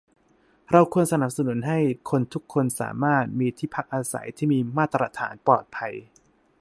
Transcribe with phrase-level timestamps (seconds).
[0.71, 5.93] เราควรสนับสนุนให้คนทุกคนสามารถมีที่พักอาศัยที่มีมาตรฐาน ปลอดภัย